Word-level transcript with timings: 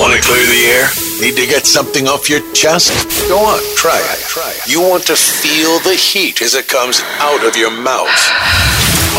Want 0.00 0.16
to 0.16 0.22
clear 0.24 0.46
the 0.48 0.64
air? 0.72 0.88
Need 1.20 1.36
to 1.36 1.44
get 1.44 1.66
something 1.66 2.08
off 2.08 2.30
your 2.30 2.40
chest? 2.54 2.88
Go 3.28 3.36
on, 3.36 3.60
try 3.76 4.00
it. 4.00 4.66
You 4.66 4.80
want 4.80 5.04
to 5.12 5.14
feel 5.14 5.78
the 5.80 5.92
heat 5.92 6.40
as 6.40 6.54
it 6.54 6.68
comes 6.68 7.02
out 7.20 7.46
of 7.46 7.54
your 7.54 7.70
mouth. 7.70 8.08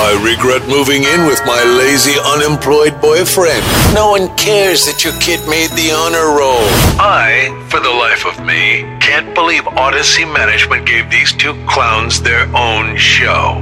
I 0.02 0.18
regret 0.26 0.68
moving 0.68 1.04
in 1.04 1.28
with 1.28 1.40
my 1.46 1.62
lazy, 1.78 2.18
unemployed 2.18 3.00
boyfriend. 3.00 3.62
No 3.94 4.10
one 4.10 4.36
cares 4.36 4.88
that 4.88 5.06
your 5.06 5.14
kid 5.22 5.46
made 5.48 5.70
the 5.78 5.94
honor 5.94 6.34
roll. 6.34 6.66
I, 6.98 7.54
for 7.70 7.80
the 7.80 7.94
life 7.94 8.26
of 8.26 8.44
me, 8.44 8.82
can't 8.98 9.36
believe 9.36 9.68
Odyssey 9.68 10.26
Management 10.26 10.88
gave 10.88 11.12
these 11.12 11.32
two 11.32 11.54
clowns 11.70 12.24
their 12.24 12.50
own 12.58 12.98
show. 12.98 13.62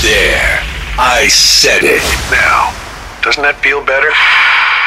There. 0.00 0.64
I 0.96 1.28
said 1.28 1.84
it. 1.84 2.00
Now, 2.32 2.72
doesn't 3.20 3.42
that 3.42 3.60
feel 3.60 3.84
better? 3.84 4.08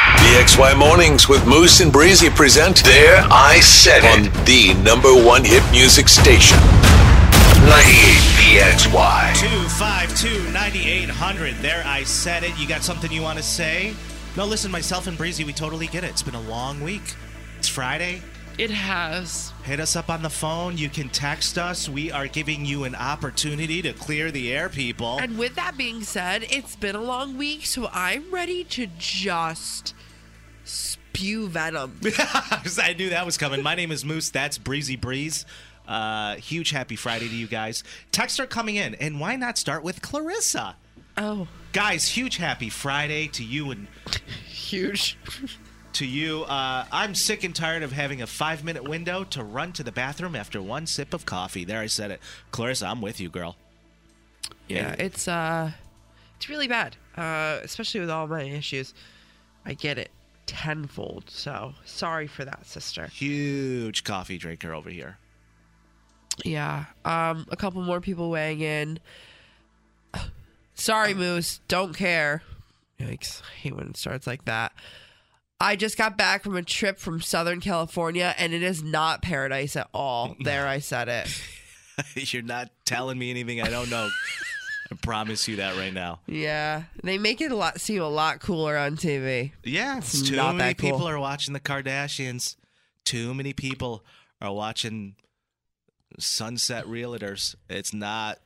PXY 0.03 0.77
Mornings 0.77 1.29
with 1.29 1.45
Moose 1.47 1.79
and 1.79 1.91
Breezy 1.91 2.29
present 2.29 2.83
There 2.83 3.23
I 3.31 3.59
Said 3.61 4.03
It 4.03 4.27
on 4.27 4.45
the 4.45 4.73
number 4.83 5.13
one 5.13 5.43
hit 5.45 5.63
music 5.71 6.09
station. 6.09 6.57
98 7.65 8.19
PXY. 8.37 9.39
252 9.39 10.51
9800. 10.51 11.55
There, 11.55 11.83
I 11.85 12.03
said 12.03 12.43
it. 12.43 12.57
You 12.59 12.67
got 12.67 12.81
something 12.81 13.11
you 13.11 13.21
want 13.21 13.37
to 13.37 13.43
say? 13.43 13.93
No, 14.35 14.45
listen, 14.45 14.69
myself 14.71 15.07
and 15.07 15.17
Breezy, 15.17 15.45
we 15.45 15.53
totally 15.53 15.87
get 15.87 16.03
it. 16.03 16.09
It's 16.09 16.23
been 16.23 16.35
a 16.35 16.41
long 16.41 16.81
week. 16.81 17.15
It's 17.57 17.69
Friday. 17.69 18.21
It 18.57 18.69
has. 18.69 19.51
Hit 19.63 19.79
us 19.79 19.95
up 19.95 20.09
on 20.09 20.21
the 20.21 20.29
phone. 20.29 20.77
You 20.77 20.89
can 20.89 21.09
text 21.09 21.57
us. 21.57 21.89
We 21.89 22.11
are 22.11 22.27
giving 22.27 22.65
you 22.65 22.83
an 22.83 22.93
opportunity 22.95 23.81
to 23.81 23.93
clear 23.93 24.29
the 24.31 24.51
air, 24.53 24.69
people. 24.69 25.17
And 25.19 25.37
with 25.39 25.55
that 25.55 25.75
being 25.75 26.03
said, 26.03 26.45
it's 26.49 26.75
been 26.75 26.95
a 26.95 27.01
long 27.01 27.35
week, 27.37 27.65
so 27.65 27.89
I'm 27.91 28.31
ready 28.31 28.63
to 28.65 28.87
just 28.97 29.95
spew 30.65 31.47
venom. 31.47 31.99
I 32.17 32.95
knew 32.97 33.09
that 33.09 33.25
was 33.25 33.37
coming. 33.37 33.63
My 33.63 33.73
name 33.75 33.91
is 33.91 34.05
Moose. 34.05 34.29
That's 34.29 34.57
Breezy 34.59 34.95
Breeze. 34.97 35.45
Uh, 35.87 36.35
huge 36.35 36.69
happy 36.69 36.95
Friday 36.95 37.27
to 37.27 37.35
you 37.35 37.47
guys. 37.47 37.83
Texts 38.11 38.39
are 38.39 38.47
coming 38.47 38.75
in, 38.75 38.95
and 38.95 39.19
why 39.19 39.35
not 39.35 39.57
start 39.57 39.83
with 39.83 40.01
Clarissa? 40.01 40.75
Oh, 41.17 41.47
Guys, 41.73 42.07
huge 42.09 42.37
happy 42.37 42.69
Friday 42.69 43.27
to 43.29 43.43
you 43.43 43.71
and 43.71 43.87
huge. 44.47 45.17
To 45.93 46.05
you. 46.05 46.43
Uh, 46.43 46.85
I'm 46.91 47.15
sick 47.15 47.43
and 47.43 47.55
tired 47.55 47.83
of 47.83 47.91
having 47.91 48.21
a 48.21 48.27
five 48.27 48.63
minute 48.63 48.83
window 48.83 49.23
to 49.25 49.43
run 49.43 49.73
to 49.73 49.83
the 49.83 49.91
bathroom 49.91 50.35
after 50.35 50.61
one 50.61 50.87
sip 50.87 51.13
of 51.13 51.25
coffee. 51.25 51.63
There, 51.63 51.79
I 51.79 51.87
said 51.87 52.11
it. 52.11 52.19
Clarissa, 52.51 52.87
I'm 52.87 53.01
with 53.01 53.19
you, 53.19 53.29
girl. 53.29 53.55
Yeah, 54.67 54.95
it's 54.97 55.27
uh, 55.27 55.71
it's 56.37 56.49
really 56.49 56.67
bad. 56.67 56.95
Uh, 57.15 57.59
especially 57.63 57.99
with 57.99 58.09
all 58.09 58.27
my 58.27 58.43
issues. 58.43 58.93
I 59.65 59.73
get 59.73 59.97
it 59.97 60.11
tenfold. 60.45 61.29
So 61.29 61.73
sorry 61.85 62.27
for 62.27 62.43
that, 62.45 62.65
sister. 62.65 63.07
Huge 63.07 64.03
coffee 64.03 64.37
drinker 64.37 64.73
over 64.73 64.89
here. 64.89 65.17
Yeah. 66.43 66.85
Um, 67.05 67.45
a 67.51 67.55
couple 67.55 67.81
more 67.81 68.01
people 68.01 68.29
weighing 68.29 68.61
in. 68.61 68.99
Sorry, 70.73 71.13
Moose. 71.13 71.59
Don't 71.67 71.95
care. 71.95 72.41
Yikes. 72.99 73.41
I 73.43 73.55
hate 73.55 73.75
when 73.75 73.89
it 73.89 73.97
starts 73.97 74.25
like 74.25 74.45
that. 74.45 74.71
I 75.63 75.77
just 75.77 75.97
got 75.97 76.17
back 76.17 76.43
from 76.43 76.57
a 76.57 76.61
trip 76.61 76.99
from 76.99 77.21
Southern 77.21 77.61
California 77.61 78.35
and 78.37 78.53
it 78.53 78.61
is 78.61 78.83
not 78.83 79.21
paradise 79.21 79.77
at 79.77 79.87
all. 79.93 80.35
There, 80.43 80.67
I 80.67 80.79
said 80.79 81.07
it. 81.07 81.41
You're 82.33 82.41
not 82.41 82.69
telling 82.83 83.17
me 83.17 83.29
anything 83.29 83.61
I 83.61 83.69
don't 83.69 83.89
know. 83.89 84.09
I 84.91 84.95
promise 84.95 85.47
you 85.47 85.55
that 85.57 85.77
right 85.77 85.93
now. 85.93 86.19
Yeah. 86.27 86.83
They 87.01 87.17
make 87.17 87.39
it 87.39 87.49
a 87.49 87.55
lot 87.55 87.79
seem 87.79 88.01
a 88.01 88.09
lot 88.09 88.41
cooler 88.41 88.77
on 88.77 88.97
TV. 88.97 89.53
Yeah, 89.63 89.99
it's 89.99 90.21
too 90.21 90.35
not 90.35 90.55
many 90.55 90.71
that 90.71 90.77
cool. 90.79 90.91
people 90.91 91.07
are 91.07 91.17
watching 91.17 91.53
the 91.53 91.61
Kardashians. 91.61 92.57
Too 93.05 93.33
many 93.33 93.53
people 93.53 94.03
are 94.41 94.51
watching 94.51 95.15
Sunset 96.19 96.85
Realtors. 96.85 97.55
It's 97.69 97.93
not. 97.93 98.39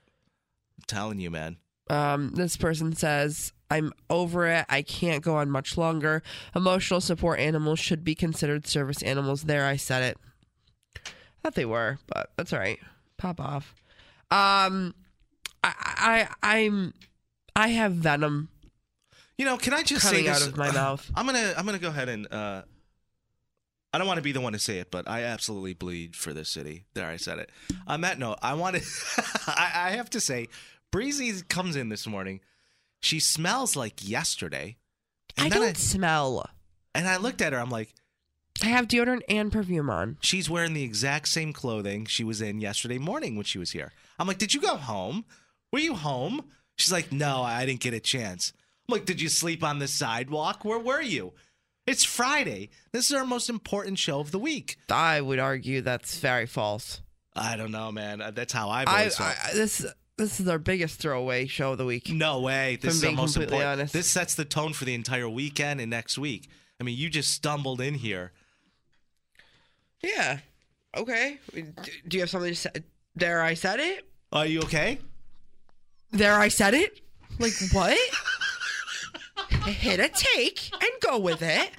I'm 0.78 0.84
telling 0.86 1.20
you, 1.20 1.32
man. 1.32 1.58
Um, 1.90 2.34
this 2.36 2.58
person 2.58 2.96
says, 2.96 3.54
I'm 3.70 3.92
over 4.10 4.48
it. 4.48 4.66
I 4.70 4.82
can't 4.82 5.24
go 5.24 5.36
on 5.36 5.50
much 5.50 5.78
longer. 5.78 6.24
Emotional 6.56 7.02
support 7.02 7.40
animals 7.40 7.80
should 7.80 8.04
be 8.04 8.16
considered 8.16 8.66
service 8.68 9.02
animals. 9.04 9.44
There, 9.44 9.66
I 9.66 9.76
said 9.76 10.04
it. 10.04 10.18
I 11.06 11.10
thought 11.44 11.56
they 11.56 11.66
were, 11.66 12.00
but 12.08 12.32
that's 12.38 12.54
all 12.54 12.60
right. 12.60 12.80
Pop 13.18 13.40
off. 13.40 13.76
Um, 14.32 14.94
I, 15.64 16.28
I, 16.42 16.64
I'm, 16.66 16.94
I 17.56 17.70
have 17.70 17.94
venom 17.94 18.50
You 19.38 19.46
know, 19.46 19.58
can 19.58 19.74
I 19.74 19.84
just 19.84 20.08
say 20.08 20.24
this? 20.24 20.42
out 20.42 20.48
of 20.48 20.58
my 20.58 20.72
mouth. 20.74 21.10
I'm 21.16 21.26
gonna 21.26 21.54
I'm 21.58 21.66
gonna 21.66 21.80
go 21.80 21.90
ahead 21.90 22.10
and 22.10 22.32
uh 22.32 22.62
I 23.94 23.98
don't 23.98 24.08
want 24.08 24.18
to 24.18 24.24
be 24.24 24.34
the 24.34 24.42
one 24.42 24.54
to 24.54 24.60
say 24.60 24.80
it, 24.80 24.92
but 24.92 25.08
I 25.10 25.24
absolutely 25.24 25.74
bleed 25.74 26.16
for 26.16 26.34
this 26.34 26.50
city. 26.50 26.84
There, 26.94 27.08
I 27.08 27.16
said 27.16 27.40
it. 27.40 27.50
On 27.88 28.02
that 28.02 28.20
note, 28.20 28.38
I 28.42 28.54
want 28.54 28.76
to. 28.76 28.84
I, 29.48 29.72
I 29.76 29.90
have 29.92 30.10
to 30.12 30.20
say, 30.20 30.50
Breezy 30.92 31.42
comes 31.48 31.76
in 31.78 31.88
this 31.90 32.06
morning. 32.06 32.42
She 33.02 33.20
smells 33.20 33.76
like 33.76 34.08
yesterday, 34.08 34.78
and 35.38 35.54
I 35.54 35.58
don't 35.58 35.70
I, 35.70 35.74
smell. 35.74 36.50
and 36.96 37.08
I 37.08 37.18
looked 37.18 37.42
at 37.42 37.54
her. 37.54 37.60
I'm 37.60 37.70
like, 37.70 37.94
I 38.64 38.68
have 38.68 38.88
deodorant 38.88 39.22
and 39.30 39.52
perfume 39.52 39.90
on. 39.90 40.18
she's 40.22 40.50
wearing 40.50 40.74
the 40.74 40.84
exact 40.84 41.28
same 41.28 41.54
clothing 41.54 42.06
she 42.06 42.24
was 42.24 42.42
in 42.42 42.60
yesterday 42.60 42.98
morning 42.98 43.36
when 43.36 43.46
she 43.46 43.60
was 43.60 43.72
here. 43.72 43.92
I'm 44.18 44.28
like, 44.28 44.40
did 44.40 44.54
you 44.54 44.62
go 44.62 44.76
home? 44.78 45.26
Were 45.72 45.80
you 45.80 45.94
home? 45.96 46.46
She's 46.76 46.92
like, 46.92 47.12
no, 47.12 47.44
I 47.44 47.66
didn't 47.66 47.82
get 47.82 47.94
a 47.94 48.00
chance. 48.00 48.54
I'm 48.88 48.94
like, 48.94 49.06
did 49.06 49.22
you 49.22 49.30
sleep 49.30 49.64
on 49.64 49.80
the 49.80 49.88
sidewalk? 49.88 50.66
Where 50.66 50.80
were 50.80 51.02
you? 51.02 51.34
It's 51.86 52.04
Friday. 52.04 52.70
This 52.92 53.10
is 53.10 53.16
our 53.16 53.26
most 53.26 53.50
important 53.50 54.00
show 54.00 54.20
of 54.20 54.32
the 54.32 54.40
week. 54.40 54.78
I 54.90 55.22
would 55.22 55.40
argue 55.40 55.82
that's 55.82 56.20
very 56.20 56.46
false. 56.46 57.02
I 57.36 57.56
don't 57.58 57.72
know, 57.72 57.92
man. 57.92 58.22
That's 58.34 58.52
how 58.54 58.70
I've 58.70 58.88
I, 58.88 59.00
always 59.00 59.18
felt. 59.18 59.36
I 59.46 59.54
this 59.54 59.86
this 60.18 60.40
is 60.40 60.48
our 60.48 60.58
biggest 60.60 61.00
throwaway 61.00 61.46
show 61.48 61.72
of 61.74 61.78
the 61.78 61.86
week. 61.86 62.10
no 62.12 62.42
way. 62.42 62.78
This 62.82 62.96
is 62.96 63.02
being 63.02 63.16
most 63.16 63.34
completely 63.34 63.58
important. 63.58 63.80
honest. 63.82 63.94
This 63.94 64.08
sets 64.08 64.36
the 64.36 64.46
tone 64.46 64.74
for 64.74 64.86
the 64.86 64.94
entire 64.96 65.30
weekend 65.30 65.80
and 65.82 65.90
next 65.90 66.18
week. 66.18 66.50
I 66.80 66.84
mean, 66.84 66.98
you 66.98 67.10
just 67.10 67.32
stumbled 67.32 67.82
in 67.82 67.94
here. 67.96 68.32
Yeah. 70.04 70.40
Okay. 70.96 71.40
Do 72.08 72.18
you 72.18 72.20
have 72.22 72.30
something 72.30 72.52
to 72.52 72.56
say? 72.56 72.70
There, 73.16 73.42
I 73.42 73.54
said 73.56 73.80
it. 73.80 74.08
Are 74.32 74.46
you 74.46 74.62
okay? 74.62 75.00
There, 76.12 76.36
I 76.36 76.48
said 76.50 76.74
it. 76.74 77.02
Like 77.40 77.54
what? 77.72 77.98
Hit 79.66 80.00
a 80.00 80.10
take 80.10 80.70
and 80.74 80.92
go 81.02 81.20
with 81.20 81.42
it. 81.42 81.70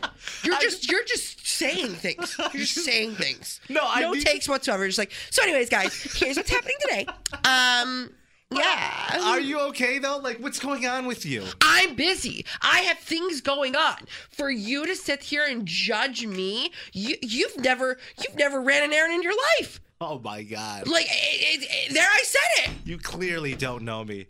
You're 0.45 0.59
just 0.61 0.91
you're 0.91 1.05
just 1.05 1.47
saying 1.47 1.95
things. 1.95 2.37
You're 2.39 2.51
just 2.65 2.85
saying 2.85 3.15
things. 3.15 3.61
No, 3.69 3.81
I 3.83 4.01
no 4.03 4.13
need- 4.13 4.25
takes 4.27 4.49
whatsoever. 4.49 4.87
Just 4.87 4.99
like 4.99 5.13
so. 5.31 5.43
Anyways, 5.43 5.69
guys, 5.69 5.95
here's 6.19 6.37
what's 6.37 6.51
happening 6.51 6.77
today. 6.81 7.07
Um. 7.45 8.11
Yeah. 8.51 9.21
Are 9.25 9.41
you 9.41 9.61
okay 9.69 9.99
though? 9.99 10.19
Like, 10.19 10.39
what's 10.39 10.59
going 10.59 10.87
on 10.87 11.07
with 11.07 11.27
you? 11.27 11.45
I'm 11.63 11.95
busy. 11.95 12.47
I 12.63 12.81
have 12.81 12.99
things 12.99 13.41
going 13.43 13.77
on. 13.77 13.97
For 14.31 14.51
you 14.51 14.87
to 14.87 14.97
sit 14.97 15.23
here 15.23 15.45
and 15.45 15.67
judge 15.67 16.25
me, 16.27 16.73
you 16.93 17.17
you've 17.23 17.59
never 17.59 17.99
you've 18.27 18.37
never 18.39 18.61
ran 18.61 18.85
an 18.85 18.93
errand 18.93 19.15
in 19.15 19.23
your 19.23 19.35
life. 19.61 19.81
Oh 20.01 20.19
my 20.21 20.43
god. 20.45 20.89
Like 20.89 21.07
it, 21.07 21.63
it, 21.63 21.69
it- 21.91 21.95
there, 21.95 22.07
I 22.11 22.23
said 22.25 22.65
it. 22.65 22.71
You 22.85 22.97
clearly 22.99 23.55
don't 23.55 23.83
know 23.83 24.05
me, 24.05 24.27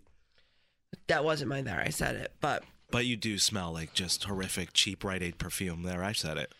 That 1.07 1.23
wasn't 1.25 1.51
my 1.51 1.63
there. 1.63 1.81
I 1.85 1.91
said 1.91 2.17
it, 2.17 2.33
but 2.41 2.65
but 2.91 3.07
you 3.07 3.17
do 3.17 3.39
smell 3.39 3.73
like 3.73 3.93
just 3.95 4.25
horrific 4.25 4.73
cheap 4.73 5.05
Rite 5.05 5.23
Aid 5.23 5.39
perfume. 5.39 5.83
There, 5.85 6.03
I 6.03 6.13
said 6.13 6.39
it. 6.39 6.53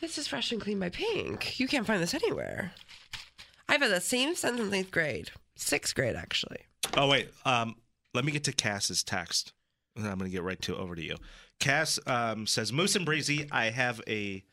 this 0.00 0.18
is 0.18 0.26
fresh 0.26 0.50
and 0.50 0.60
clean 0.60 0.80
by 0.80 0.88
Pink. 0.88 1.60
You 1.60 1.68
can't 1.68 1.86
find 1.86 2.02
this 2.02 2.14
anywhere. 2.14 2.72
I've 3.68 3.80
had 3.80 3.90
the 3.92 4.00
same 4.00 4.34
scent 4.34 4.58
in 4.58 4.74
eighth 4.74 4.90
grade, 4.90 5.30
sixth 5.56 5.94
grade 5.94 6.16
actually. 6.16 6.58
Oh 6.96 7.08
wait, 7.08 7.28
um, 7.44 7.76
let 8.14 8.24
me 8.24 8.32
get 8.32 8.44
to 8.44 8.52
Cass's 8.52 9.02
text, 9.02 9.52
and 9.96 10.06
I'm 10.06 10.18
gonna 10.18 10.30
get 10.30 10.42
right 10.42 10.60
to 10.62 10.76
over 10.76 10.94
to 10.94 11.02
you. 11.02 11.16
Cass 11.58 11.98
um, 12.06 12.46
says, 12.46 12.72
"Moose 12.72 12.96
and 12.96 13.06
Breezy, 13.06 13.48
I 13.50 13.70
have 13.70 14.00
a 14.08 14.44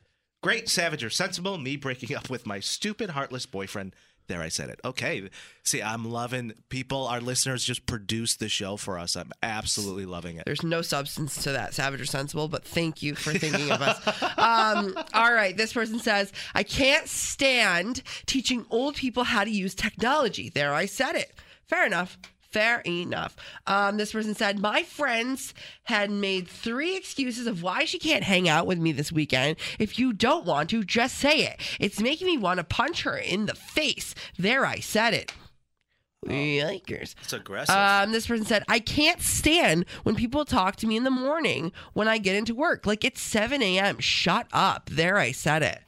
great 0.41 0.69
savage 0.69 1.03
or 1.03 1.09
sensible 1.09 1.57
me 1.57 1.75
breaking 1.75 2.15
up 2.15 2.29
with 2.29 2.45
my 2.45 2.59
stupid 2.59 3.11
heartless 3.11 3.45
boyfriend 3.45 3.95
There, 4.29 4.41
I 4.41 4.49
said 4.49 4.69
it. 4.69 4.79
Okay. 4.85 5.27
See, 5.63 5.81
I'm 5.81 6.05
loving 6.05 6.53
people. 6.69 7.07
Our 7.07 7.19
listeners 7.19 7.63
just 7.63 7.87
produce 7.87 8.35
the 8.35 8.47
show 8.47 8.77
for 8.77 8.99
us. 8.99 9.15
I'm 9.15 9.31
absolutely 9.41 10.05
loving 10.05 10.37
it. 10.37 10.43
There's 10.45 10.61
no 10.61 10.83
substance 10.83 11.43
to 11.43 11.51
that, 11.53 11.73
savage 11.73 11.99
or 11.99 12.05
sensible, 12.05 12.47
but 12.47 12.63
thank 12.63 13.01
you 13.01 13.15
for 13.15 13.33
thinking 13.33 13.71
of 13.71 13.81
us. 13.81 13.99
Um, 14.39 14.97
all 15.13 15.33
right, 15.33 15.55
this 15.55 15.73
person 15.73 15.99
says, 15.99 16.31
I 16.53 16.63
can't 16.63 17.07
stand 17.07 18.03
teaching 18.25 18.65
old 18.69 18.95
people 18.95 19.23
how 19.23 19.43
to 19.43 19.49
use 19.49 19.75
technology. 19.75 20.49
There, 20.49 20.73
I 20.73 20.85
said 20.85 21.15
it. 21.15 21.33
Fair 21.67 21.85
enough. 21.85 22.17
Fair 22.51 22.79
enough. 22.79 23.35
Um, 23.67 23.97
this 23.97 24.11
person 24.11 24.33
said, 24.33 24.59
My 24.59 24.81
friends 24.81 25.53
had 25.83 26.09
made 26.09 26.47
three 26.47 26.95
excuses 26.97 27.45
of 27.45 27.61
why 27.61 27.85
she 27.85 27.99
can't 27.99 28.23
hang 28.23 28.49
out 28.49 28.65
with 28.65 28.79
me 28.79 28.91
this 28.91 29.11
weekend. 29.11 29.57
If 29.77 29.99
you 29.99 30.13
don't 30.13 30.45
want 30.45 30.71
to, 30.71 30.83
just 30.83 31.17
say 31.17 31.41
it. 31.43 31.61
It's 31.79 31.99
making 31.99 32.25
me 32.25 32.37
want 32.37 32.57
to 32.57 32.63
punch 32.63 33.03
her 33.03 33.17
in 33.17 33.45
the 33.45 33.53
face. 33.53 34.15
There, 34.37 34.65
I 34.65 34.79
said 34.79 35.13
it. 35.13 35.31
Yikers. 36.25 37.15
It's 37.23 37.33
aggressive. 37.33 37.75
Um, 37.75 38.11
this 38.11 38.27
person 38.27 38.45
said, 38.45 38.63
I 38.67 38.79
can't 38.79 39.21
stand 39.21 39.85
when 40.03 40.15
people 40.15 40.43
talk 40.43 40.75
to 40.77 40.87
me 40.87 40.97
in 40.97 41.03
the 41.03 41.11
morning 41.11 41.71
when 41.93 42.07
I 42.07 42.17
get 42.17 42.35
into 42.35 42.55
work. 42.55 42.85
Like 42.85 43.05
it's 43.05 43.21
7 43.21 43.61
a.m. 43.61 43.99
Shut 43.99 44.47
up. 44.51 44.89
There, 44.91 45.17
I 45.17 45.31
said 45.31 45.63
it. 45.63 45.79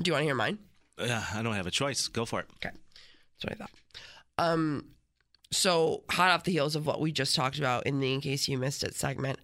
Do 0.00 0.10
you 0.10 0.12
want 0.12 0.22
to 0.22 0.26
hear 0.26 0.34
mine? 0.34 0.58
Uh, 0.98 1.24
I 1.34 1.42
don't 1.42 1.54
have 1.54 1.66
a 1.66 1.70
choice. 1.70 2.08
Go 2.08 2.24
for 2.24 2.40
it. 2.40 2.46
Okay. 2.56 2.74
That's 2.74 3.44
what 3.44 3.52
I 3.52 3.56
thought. 3.56 3.70
Um, 4.38 4.86
so 5.50 6.04
hot 6.10 6.30
off 6.30 6.44
the 6.44 6.52
heels 6.52 6.76
of 6.76 6.86
what 6.86 7.00
we 7.00 7.12
just 7.12 7.34
talked 7.34 7.58
about 7.58 7.86
in 7.86 8.00
the 8.00 8.12
In 8.12 8.20
Case 8.20 8.48
You 8.48 8.58
Missed 8.58 8.84
It 8.84 8.94
segment, 8.94 9.38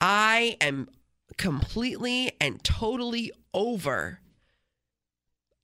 I 0.00 0.56
am 0.60 0.88
completely 1.36 2.32
and 2.40 2.62
totally 2.62 3.32
over 3.52 4.20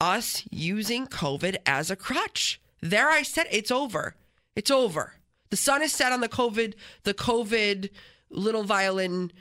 us 0.01 0.45
using 0.51 1.07
COVID 1.07 1.57
as 1.67 1.91
a 1.91 1.97
crutch. 1.97 2.61
There 2.81 3.09
I 3.09 3.23
said 3.23 3.47
it's 3.51 3.71
over. 3.71 4.17
It's 4.57 4.71
over. 4.71 5.15
The 5.51 5.57
sun 5.57 5.83
is 5.83 5.93
set 5.93 6.13
on 6.13 6.21
the 6.21 6.29
COVID, 6.29 6.75
the 7.05 7.15
COVID 7.15 7.91
little 8.31 8.65
violin 8.65 9.33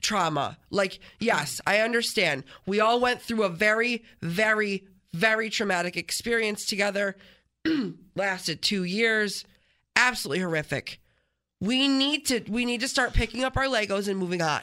trauma. 0.00 0.58
Like, 0.70 1.00
yes, 1.18 1.60
I 1.66 1.80
understand. 1.80 2.44
We 2.66 2.80
all 2.80 3.00
went 3.00 3.20
through 3.20 3.42
a 3.42 3.48
very, 3.48 4.04
very, 4.22 4.84
very 5.12 5.50
traumatic 5.50 5.96
experience 5.96 6.64
together. 6.66 7.16
Lasted 8.16 8.62
two 8.62 8.84
years. 8.84 9.44
Absolutely 9.94 10.42
horrific. 10.42 11.00
We 11.60 11.88
need 11.88 12.26
to 12.26 12.42
we 12.48 12.64
need 12.64 12.80
to 12.80 12.88
start 12.88 13.14
picking 13.14 13.44
up 13.44 13.56
our 13.56 13.64
Legos 13.64 14.08
and 14.08 14.18
moving 14.18 14.42
on. 14.42 14.62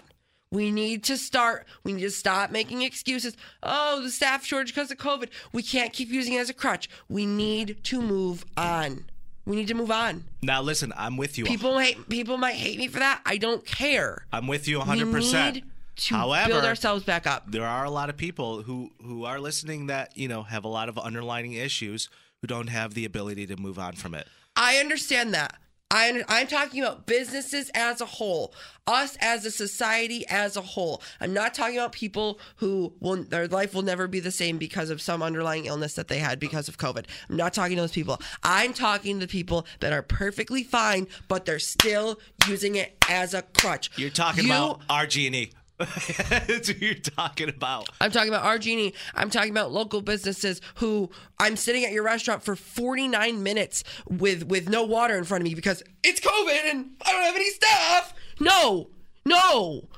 We 0.52 0.70
need 0.70 1.04
to 1.06 1.18
start, 1.18 1.66
we 1.84 1.94
need 1.94 2.02
to 2.02 2.12
stop 2.12 2.52
making 2.52 2.84
excuses. 2.84 3.36
Oh, 3.64 4.04
the 4.04 4.12
staff 4.12 4.46
shortage 4.46 4.68
because 4.76 4.92
of 4.92 5.00
COVID. 5.00 5.30
We 5.52 5.64
can't 5.64 5.92
keep 5.92 6.10
using 6.10 6.34
it 6.34 6.38
as 6.42 6.50
a 6.52 6.54
crutch. 6.54 6.88
We 7.10 7.26
need 7.26 7.84
to 7.86 8.00
move 8.00 8.46
on. 8.56 9.06
We 9.48 9.56
need 9.56 9.68
to 9.70 9.74
move 9.74 9.90
on. 9.90 10.26
Now, 10.44 10.62
listen, 10.62 10.94
I'm 10.96 11.18
with 11.18 11.40
you. 11.40 11.46
People 11.46 11.80
hate 11.80 12.08
people 12.08 12.38
might 12.38 12.54
hate 12.54 12.78
me 12.78 12.88
for 12.88 13.00
that. 13.00 13.22
I 13.26 13.38
don't 13.38 13.66
care. 13.66 14.26
I'm 14.32 14.46
with 14.46 14.68
you 14.68 14.80
100%. 14.80 15.12
We 15.12 15.52
need 15.52 15.64
to 15.96 16.14
However, 16.16 16.50
build 16.50 16.66
ourselves 16.66 17.04
back 17.04 17.26
up. 17.26 17.52
there 17.52 17.66
are 17.66 17.86
a 17.86 17.90
lot 17.90 18.10
of 18.12 18.18
people 18.18 18.62
who 18.62 18.92
who 19.04 19.26
are 19.26 19.40
listening 19.40 19.88
that 19.88 20.16
you 20.16 20.28
know 20.28 20.44
have 20.44 20.64
a 20.66 20.68
lot 20.68 20.88
of 20.88 21.00
underlining 21.00 21.54
issues 21.54 22.10
who 22.44 22.48
don't 22.48 22.68
have 22.68 22.94
the 22.94 23.06
ability 23.06 23.48
to 23.48 23.56
move 23.56 23.80
on 23.80 23.94
from 23.94 24.14
it. 24.14 24.28
I 24.58 24.76
understand 24.76 25.34
that. 25.34 25.56
I, 25.90 26.24
I'm 26.28 26.48
talking 26.48 26.84
about 26.84 27.06
businesses 27.06 27.72
as 27.74 28.02
a 28.02 28.06
whole, 28.06 28.54
us 28.86 29.16
as 29.22 29.46
a 29.46 29.52
society 29.52 30.26
as 30.28 30.58
a 30.58 30.62
whole. 30.62 31.02
I'm 31.22 31.34
not 31.34 31.54
talking 31.54 31.78
about 31.78 31.94
people 31.94 32.40
who 32.58 32.94
will 33.00 33.24
their 33.24 33.48
life 33.48 33.74
will 33.74 33.84
never 33.84 34.08
be 34.08 34.20
the 34.20 34.32
same 34.32 34.58
because 34.58 34.90
of 34.90 35.02
some 35.02 35.22
underlying 35.24 35.68
illness 35.68 35.94
that 35.94 36.10
they 36.10 36.18
had 36.18 36.38
because 36.40 36.68
of 36.68 36.78
COVID. 36.78 37.06
I'm 37.30 37.38
not 37.38 37.54
talking 37.54 37.78
to 37.78 37.82
those 37.84 37.92
people. 37.94 38.20
I'm 38.44 38.74
talking 38.74 39.20
to 39.22 39.28
people 39.28 39.66
that 39.80 39.94
are 39.94 40.02
perfectly 40.02 40.64
fine, 40.64 41.08
but 41.30 41.46
they're 41.46 41.60
still 41.60 42.20
using 42.50 42.76
it 42.76 42.98
as 43.08 43.34
a 43.34 43.44
crutch. 43.44 43.90
You're 43.96 44.10
talking 44.10 44.46
You- 44.48 44.52
about 44.52 44.82
RG&E. 44.90 45.52
That's 46.30 46.70
what 46.70 46.82
you're 46.82 46.94
talking 46.96 47.50
about. 47.50 47.90
I'm 48.02 48.12
talking 48.12 48.30
about 48.30 48.44
RG&E. 48.44 48.94
I'm 49.16 49.30
talking 49.30 49.52
about 49.52 49.72
local 49.72 50.02
businesses 50.02 50.62
who 50.76 51.10
I'm 51.40 51.56
sitting 51.56 51.84
at 51.86 51.92
your 51.92 52.04
restaurant 52.04 52.44
for 52.44 52.56
49 52.56 53.44
minutes 53.44 53.84
with 54.08 54.44
with 54.48 54.70
no 54.70 54.84
water 54.84 55.18
in 55.18 55.24
front 55.24 55.42
of 55.42 55.48
me 55.48 55.56
because 55.56 55.84
it's 56.04 56.20
COVID 56.20 56.72
and 56.72 56.92
I 57.06 57.12
don't 57.12 57.24
have 57.24 57.36
any 57.36 57.50
staff. 57.50 58.14
No, 58.40 58.90
no, 59.26 59.90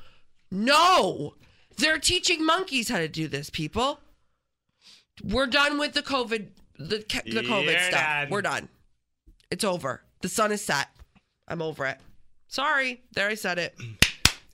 no. 0.50 1.34
They're 1.76 1.98
teaching 1.98 2.44
monkeys 2.44 2.88
how 2.88 2.98
to 2.98 3.08
do 3.08 3.28
this, 3.28 3.50
people. 3.50 4.00
We're 5.22 5.46
done 5.46 5.78
with 5.78 5.92
the 5.94 6.02
COVID 6.02 6.48
the 6.78 6.98
the 7.24 7.42
COVID 7.42 7.64
You're 7.72 7.80
stuff. 7.80 8.00
done. 8.00 8.30
We're 8.30 8.42
done. 8.42 8.68
It's 9.50 9.64
over. 9.64 10.02
The 10.22 10.28
sun 10.28 10.52
is 10.52 10.64
set. 10.64 10.88
I'm 11.48 11.62
over 11.62 11.86
it. 11.86 11.98
Sorry. 12.48 13.02
There 13.14 13.28
I 13.28 13.34
said 13.34 13.58
it. 13.58 13.74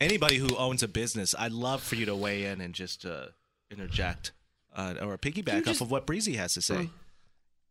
Anybody 0.02 0.36
who 0.36 0.56
owns 0.56 0.82
a 0.82 0.88
business, 0.88 1.32
I'd 1.38 1.52
love 1.52 1.80
for 1.80 1.94
you 1.94 2.06
to 2.06 2.16
weigh 2.16 2.46
in 2.46 2.60
and 2.60 2.74
just 2.74 3.06
uh, 3.06 3.26
interject 3.70 4.32
uh, 4.74 4.94
or 5.00 5.16
piggyback 5.16 5.64
just- 5.64 5.80
off 5.80 5.86
of 5.86 5.90
what 5.92 6.06
Breezy 6.06 6.34
has 6.34 6.54
to 6.54 6.62
say. 6.62 6.90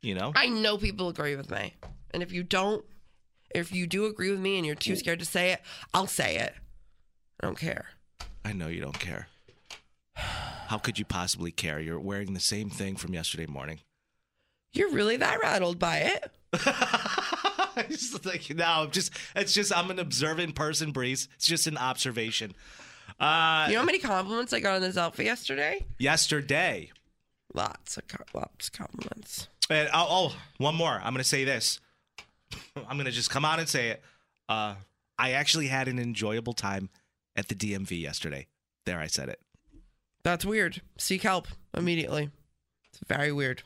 You 0.02 0.16
know, 0.16 0.32
I 0.34 0.48
know 0.48 0.78
people 0.78 1.10
agree 1.10 1.36
with 1.36 1.52
me. 1.52 1.76
And 2.12 2.24
if 2.24 2.32
you 2.32 2.42
don't, 2.42 2.84
if 3.54 3.74
you 3.74 3.86
do 3.86 4.06
agree 4.06 4.32
with 4.32 4.40
me 4.40 4.58
and 4.58 4.66
you're 4.66 4.76
too 4.76 4.96
scared 4.96 5.20
to 5.20 5.26
say 5.26 5.52
it, 5.52 5.62
I'll 5.94 6.08
say 6.08 6.38
it. 6.38 6.56
I 7.42 7.46
don't 7.46 7.58
care. 7.58 7.88
I 8.46 8.54
know 8.54 8.68
you 8.68 8.82
don't 8.82 8.98
care. 8.98 9.28
How 10.16 10.78
could 10.78 10.98
you 10.98 11.06
possibly 11.06 11.52
care? 11.52 11.80
You're 11.80 12.00
wearing 12.00 12.34
the 12.34 12.40
same 12.40 12.70
thing 12.70 12.96
from 12.96 13.14
yesterday 13.14 13.46
morning. 13.46 13.82
You're 14.74 14.92
really 14.92 15.18
that 15.18 15.40
rattled 15.42 15.80
by 15.80 15.98
it? 15.98 16.32
just 17.90 18.26
like 18.26 18.50
no, 18.56 18.66
I'm 18.66 18.92
just 18.92 19.12
it's 19.36 19.54
just 19.54 19.76
I'm 19.76 19.90
an 19.92 20.00
observant 20.00 20.56
person, 20.56 20.92
Breeze. 20.92 21.28
It's 21.36 21.46
just 21.48 21.68
an 21.68 21.78
observation. 21.78 22.54
Uh, 23.20 23.66
You 23.68 23.74
know 23.74 23.80
how 23.82 23.86
many 23.86 24.00
compliments 24.00 24.54
I 24.54 24.60
got 24.60 24.76
on 24.76 24.82
this 24.82 24.98
outfit 24.98 25.26
yesterday? 25.26 25.86
yesterday, 26.00 26.92
Lots 27.54 27.98
of 27.98 28.08
co- 28.08 28.24
lots 28.40 28.68
of 28.68 28.74
compliments. 28.74 29.48
and 29.70 29.90
oh, 29.94 30.08
oh, 30.34 30.36
one 30.58 30.76
more. 30.76 30.94
I'm 31.04 31.14
gonna 31.14 31.24
say 31.24 31.44
this. 31.44 31.80
I'm 32.88 32.98
gonna 32.98 33.12
just 33.12 33.30
come 33.30 33.46
out 33.46 33.60
and 33.60 33.68
say 33.70 33.90
it. 33.90 34.04
Uh, 34.50 34.76
I 35.20 35.32
actually 35.32 35.68
had 35.68 35.88
an 35.88 36.00
enjoyable 36.00 36.54
time 36.54 36.90
at 37.36 37.48
the 37.48 37.56
DMV 37.56 38.00
yesterday. 38.02 38.48
There, 38.86 39.00
I 39.00 39.08
said 39.08 39.30
it. 39.30 39.40
That's 40.24 40.46
weird. 40.46 40.82
Seek 40.98 41.22
help 41.24 41.48
immediately. 41.76 42.30
It's 42.90 43.00
very 43.08 43.32
weird. 43.32 43.64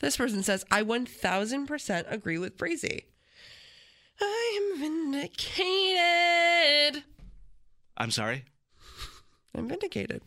This 0.00 0.16
person 0.16 0.42
says, 0.42 0.64
I 0.70 0.82
1000% 0.82 2.10
agree 2.12 2.38
with 2.38 2.56
Breezy. 2.56 3.04
I 4.20 4.72
am 4.74 4.80
vindicated. 4.80 7.04
I'm 7.96 8.10
sorry. 8.10 8.44
I'm 9.54 9.68
vindicated. 9.68 10.22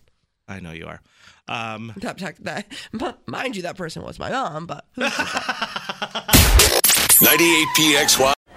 I 0.47 0.59
know 0.59 0.71
you 0.71 0.87
are. 0.87 1.01
Um, 1.47 1.93
That, 1.97 2.17
that, 2.17 2.65
that, 2.93 3.27
mind 3.27 3.55
you, 3.55 3.61
that 3.63 3.77
person 3.77 4.03
was 4.03 4.19
my 4.19 4.29
mom, 4.31 4.67
but 4.67 4.85
who 4.95 5.01
98 5.03 7.67
PXY. 7.77 8.33